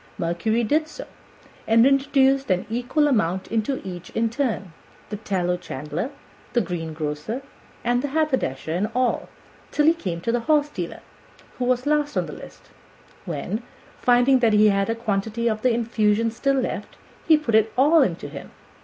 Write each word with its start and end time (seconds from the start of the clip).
Mercury 0.17 0.63
did 0.63 0.87
so, 0.87 1.05
and 1.67 1.85
introduced 1.85 2.49
an 2.49 2.65
equal 2.71 3.07
amount 3.07 3.47
into 3.51 3.79
each 3.87 4.09
in 4.15 4.31
turn 4.31 4.73
the 5.11 5.17
tallow 5.17 5.57
chandler, 5.57 6.05
and 6.05 6.11
the 6.53 6.61
greengrocer, 6.61 7.43
and 7.83 8.01
the 8.01 8.07
haberdasher, 8.07 8.71
and 8.73 8.89
all, 8.95 9.29
till 9.69 9.85
he 9.85 9.93
came 9.93 10.19
to 10.21 10.31
the 10.31 10.39
horse 10.39 10.69
dealer, 10.69 11.01
who 11.59 11.65
was 11.65 11.85
last 11.85 12.17
on 12.17 12.25
the 12.25 12.33
list, 12.33 12.69
when, 13.25 13.61
finding 14.01 14.39
that 14.39 14.53
he 14.53 14.69
had 14.69 14.89
a 14.89 14.95
quantity 14.95 15.47
of 15.47 15.61
the 15.61 15.69
infusion 15.71 16.31
still 16.31 16.55
left, 16.59 16.97
he 17.27 17.37
put 17.37 17.53
it 17.53 17.71
all 17.77 18.01
into 18.01 18.27
him. 18.27 18.49